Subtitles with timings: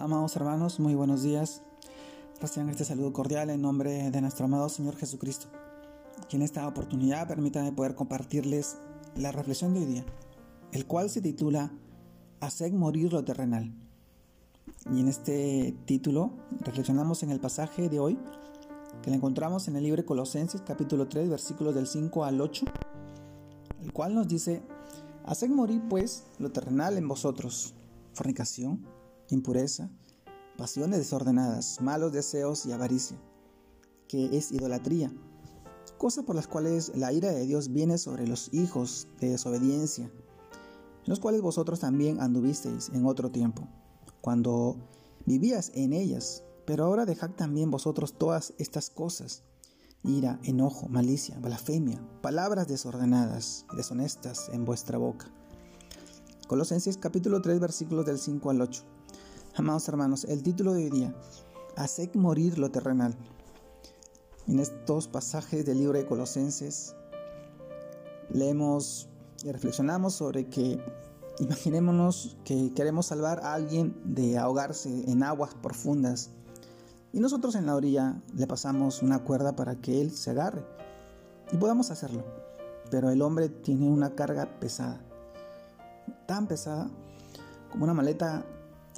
[0.00, 1.60] Amados hermanos, muy buenos días.
[2.40, 5.48] Reciban este saludo cordial en nombre de nuestro amado Señor Jesucristo.
[6.30, 8.76] Y en esta oportunidad permítanme poder compartirles
[9.16, 10.04] la reflexión de hoy día,
[10.70, 11.72] el cual se titula
[12.38, 13.74] Haced morir lo terrenal.
[14.94, 16.30] Y en este título
[16.60, 18.20] reflexionamos en el pasaje de hoy
[19.02, 22.66] que lo encontramos en el libro Colosenses capítulo 3 versículos del 5 al 8,
[23.82, 24.62] el cual nos dice,
[25.24, 27.74] Haced morir pues lo terrenal en vosotros,
[28.12, 28.86] fornicación,
[29.28, 29.90] impureza,
[30.56, 33.18] pasiones desordenadas, malos deseos y avaricia,
[34.08, 35.12] que es idolatría,
[35.98, 41.06] cosas por las cuales la ira de Dios viene sobre los hijos de desobediencia, en
[41.06, 43.68] los cuales vosotros también anduvisteis en otro tiempo,
[44.20, 44.76] cuando
[45.26, 49.42] vivías en ellas, pero ahora dejad también vosotros todas estas cosas,
[50.04, 55.30] ira, enojo, malicia, blasfemia, palabras desordenadas y deshonestas en vuestra boca.
[56.46, 58.97] Colosenses capítulo 3 versículos del 5 al 8.
[59.58, 61.12] Amados hermanos, el título de hoy día,
[61.74, 63.16] Haced morir lo terrenal.
[64.46, 66.94] En estos pasajes del libro de Colosenses
[68.30, 69.08] leemos
[69.42, 70.80] y reflexionamos sobre que
[71.40, 76.30] imaginémonos que queremos salvar a alguien de ahogarse en aguas profundas
[77.12, 80.64] y nosotros en la orilla le pasamos una cuerda para que él se agarre
[81.50, 82.22] y podamos hacerlo.
[82.92, 85.00] Pero el hombre tiene una carga pesada,
[86.28, 86.88] tan pesada
[87.72, 88.46] como una maleta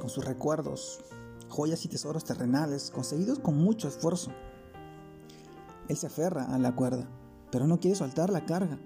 [0.00, 1.00] con sus recuerdos,
[1.48, 4.30] joyas y tesoros terrenales conseguidos con mucho esfuerzo.
[5.88, 7.08] Él se aferra a la cuerda,
[7.50, 8.78] pero no quiere soltar la carga.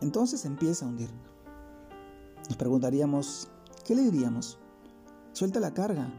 [0.00, 1.10] Entonces empieza a hundir.
[2.48, 3.48] Nos preguntaríamos,
[3.84, 4.58] ¿qué le diríamos?
[5.32, 6.12] Suelta la carga.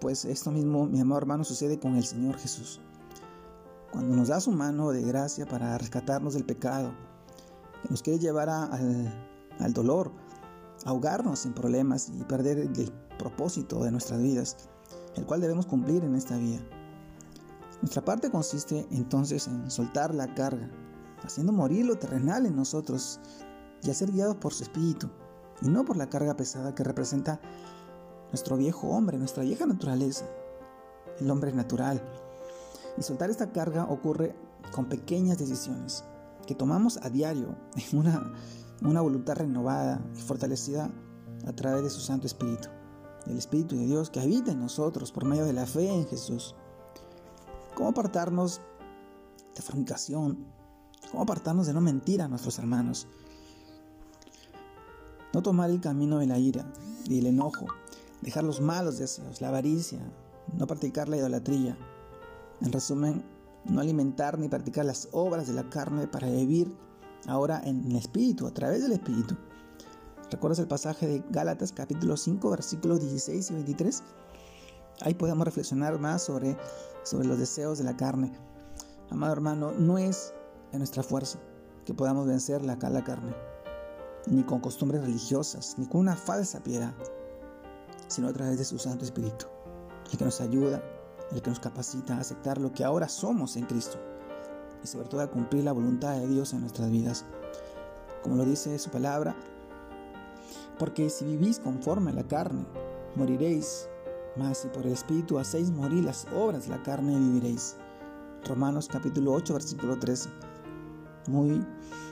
[0.00, 2.80] Pues esto mismo, mi amado hermano, sucede con el Señor Jesús.
[3.92, 6.92] Cuando nos da su mano de gracia para rescatarnos del pecado,
[7.82, 9.12] que nos quiere llevar al,
[9.58, 10.12] al dolor,
[10.84, 14.56] ahogarnos sin problemas y perder el propósito de nuestras vidas,
[15.16, 16.60] el cual debemos cumplir en esta vida.
[17.80, 20.70] Nuestra parte consiste entonces en soltar la carga,
[21.24, 23.20] haciendo morir lo terrenal en nosotros
[23.82, 25.10] y a ser guiados por su espíritu,
[25.60, 27.40] y no por la carga pesada que representa
[28.30, 30.26] nuestro viejo hombre, nuestra vieja naturaleza,
[31.20, 32.02] el hombre natural.
[32.96, 34.34] Y soltar esta carga ocurre
[34.72, 36.04] con pequeñas decisiones
[36.46, 37.56] que tomamos a diario
[37.92, 38.32] en una
[38.80, 40.90] una voluntad renovada y fortalecida
[41.46, 42.68] a través de su Santo Espíritu,
[43.26, 46.54] el Espíritu de Dios que habita en nosotros por medio de la fe en Jesús.
[47.74, 48.60] ¿Cómo apartarnos
[49.54, 50.46] de fornicación?
[51.10, 53.06] ¿Cómo apartarnos de no mentir a nuestros hermanos?
[55.32, 56.70] No tomar el camino de la ira
[57.08, 57.66] y el enojo,
[58.20, 60.00] dejar los malos deseos, la avaricia,
[60.56, 61.76] no practicar la idolatría.
[62.60, 63.24] En resumen,
[63.64, 66.76] no alimentar ni practicar las obras de la carne para vivir
[67.26, 69.36] ahora en el Espíritu, a través del Espíritu.
[70.30, 74.02] ¿Recuerdas el pasaje de Gálatas capítulo 5 versículos 16 y 23?
[75.02, 76.56] Ahí podemos reflexionar más sobre,
[77.02, 78.32] sobre los deseos de la carne.
[79.10, 80.32] Amado hermano, no es
[80.72, 81.38] en nuestra fuerza
[81.84, 83.34] que podamos vencer la, la carne,
[84.26, 86.94] ni con costumbres religiosas, ni con una falsa piedad,
[88.06, 89.46] sino a través de su Santo Espíritu,
[90.10, 90.82] el que nos ayuda,
[91.32, 93.98] el que nos capacita a aceptar lo que ahora somos en Cristo
[94.82, 97.24] y sobre todo a cumplir la voluntad de Dios en nuestras vidas.
[98.22, 99.36] Como lo dice su palabra,
[100.78, 102.64] porque si vivís conforme a la carne,
[103.14, 103.88] moriréis,
[104.36, 107.76] mas si por el Espíritu hacéis morir las obras de la carne, viviréis.
[108.44, 110.28] Romanos capítulo 8, versículo 13.
[111.28, 111.64] Muy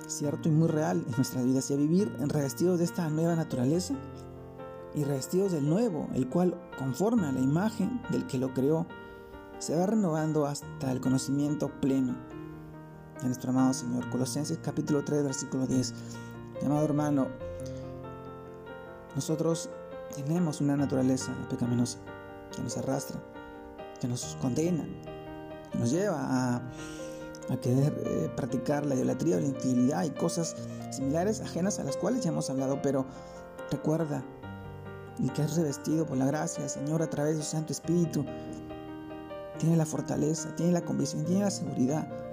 [0.07, 3.95] cierto y muy real en nuestras vidas y a vivir revestidos de esta nueva naturaleza
[4.95, 8.87] y revestidos del nuevo, el cual, conforme a la imagen del que lo creó,
[9.59, 12.17] se va renovando hasta el conocimiento pleno
[13.21, 14.09] de nuestro amado Señor.
[14.11, 15.95] Colosenses capítulo 3, versículo 10.
[16.61, 17.29] Mi amado hermano,
[19.15, 19.69] nosotros
[20.15, 21.99] tenemos una naturaleza pecaminosa
[22.55, 23.21] que nos arrastra,
[24.01, 24.85] que nos condena,
[25.73, 26.57] que nos lleva a,
[27.51, 30.57] a querer eh, practicar la idolatría o la infidelidad y cosas
[30.91, 33.05] similares ajenas a las cuales ya hemos hablado, pero
[33.71, 34.23] recuerda
[35.19, 38.25] y que es revestido por la gracia Señor a través de su Santo Espíritu.
[39.59, 42.30] Tiene la fortaleza, tiene la convicción, tiene la seguridad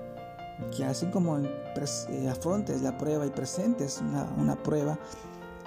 [0.75, 4.97] que así como eh, afrontes la prueba y presentes una, una prueba,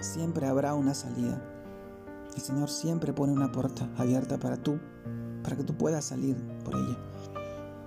[0.01, 1.41] siempre habrá una salida.
[2.35, 4.79] El Señor siempre pone una puerta abierta para tú,
[5.43, 6.97] para que tú puedas salir por ella.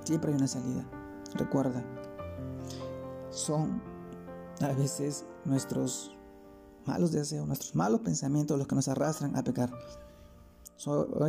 [0.04, 0.86] Siempre hay una salida.
[1.36, 1.84] Recuerda,
[3.32, 3.82] son
[4.62, 6.16] a veces nuestros
[6.86, 9.72] malos deseos, nuestros malos pensamientos los que nos arrastran a pecar.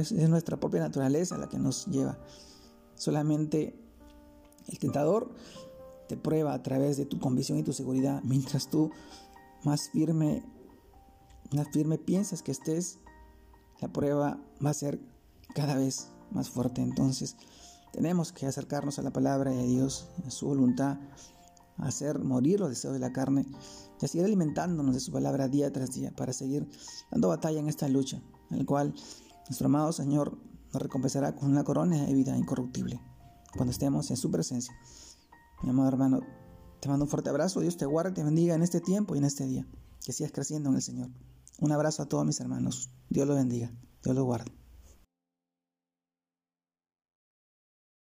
[0.01, 2.19] es nuestra propia naturaleza la que nos lleva.
[2.97, 3.84] Solamente
[4.67, 5.31] el tentador
[6.09, 8.91] te prueba a través de tu convicción y tu seguridad, mientras tú
[9.65, 10.45] más firme,
[11.53, 12.99] más firme piensas que estés,
[13.81, 15.01] la prueba va a ser
[15.55, 16.83] cada vez más fuerte.
[16.83, 17.37] Entonces,
[17.93, 20.99] tenemos que acercarnos a la palabra de Dios, a su voluntad,
[21.79, 23.47] hacer morir los deseos de la carne
[24.01, 26.69] y a seguir alimentándonos de su palabra día tras día para seguir
[27.11, 28.95] dando batalla en esta lucha, en el cual
[29.49, 30.39] nuestro amado Señor
[30.73, 33.01] nos recompensará con una corona de vida incorruptible
[33.57, 34.75] cuando estemos en su presencia.
[35.63, 36.21] Mi amado hermano,
[36.81, 39.19] te mando un fuerte abrazo, Dios te guarde y te bendiga en este tiempo y
[39.19, 39.67] en este día,
[40.05, 41.11] que sigas creciendo en el Señor.
[41.61, 43.73] Un abrazo a todos mis hermanos, Dios los bendiga,
[44.03, 44.64] Dios los guarde.